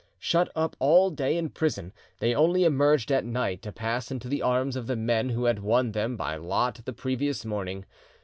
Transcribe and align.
Shut 0.17 0.51
up 0.55 0.75
all 0.79 1.11
day 1.11 1.37
in 1.37 1.51
prison, 1.51 1.93
they 2.17 2.33
only 2.33 2.63
emerged 2.63 3.11
at 3.11 3.23
night 3.23 3.61
to 3.61 3.71
pass 3.71 4.09
into 4.09 4.27
the 4.27 4.41
arms 4.41 4.75
of 4.75 4.87
the 4.87 4.95
men 4.95 5.29
who 5.29 5.43
had 5.45 5.59
won 5.59 5.91
them 5.91 6.17
by 6.17 6.37
lot 6.37 6.81
the 6.85 6.91
previous 6.91 7.45
morning. 7.45 7.85